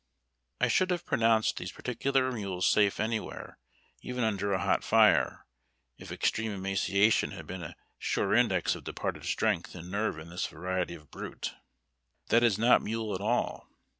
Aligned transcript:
I 0.59 0.67
should 0.67 0.89
have 0.89 1.05
pronounced 1.05 1.57
these 1.57 1.75
})articular 1.75 2.31
mules 2.31 2.67
safe 2.67 2.99
any 2.99 3.19
where, 3.19 3.59
even 4.01 4.23
under 4.23 4.51
a 4.51 4.57
hot 4.63 4.83
fire, 4.83 5.45
if 5.99 6.11
extreme 6.11 6.51
emaciation 6.53 7.33
had 7.33 7.45
been 7.45 7.61
a 7.61 7.75
sure 7.99 8.33
index 8.33 8.73
of 8.73 8.83
departed 8.83 9.25
strength 9.25 9.75
and 9.75 9.91
nerve 9.91 10.17
in 10.17 10.29
this 10.31 10.47
variety 10.47 10.95
of 10.95 11.11
brute. 11.11 11.53
But 12.25 12.29
that 12.29 12.43
is 12.43 12.57
not 12.57 12.81
mule 12.81 13.13
at 13.13 13.21
all. 13.21 13.69